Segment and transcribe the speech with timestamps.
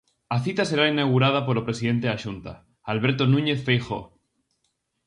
[0.35, 2.53] A cita será inaugurada polo presidente da Xunta,
[2.93, 4.05] Alberto Núñez Feijóo.